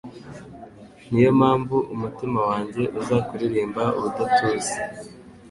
Ni 1.09 1.19
yo 1.25 1.31
mpamvu 1.39 1.75
umutima 1.93 2.39
wanjye 2.49 2.83
uzakuririmba 2.99 3.83
ubudatuza 3.97 4.73